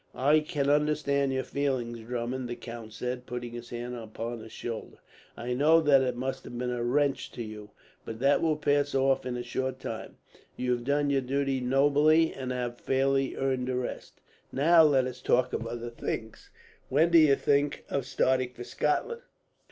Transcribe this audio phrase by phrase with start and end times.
[0.15, 4.97] "I can understand your feelings, Drummond," the count said, putting his hand upon his shoulder.
[5.37, 7.69] "I know that it must have been a wrench to you,
[8.03, 10.17] but that will pass off in a short time.
[10.57, 14.19] You have done your duty nobly, and have fairly earned a rest.
[14.51, 16.49] "Now, let us talk of other things.
[16.89, 19.21] When do you think of starting for Scotland?"